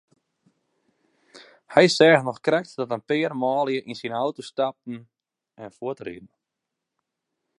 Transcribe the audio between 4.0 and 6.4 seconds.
auto stapten en fuortrieden.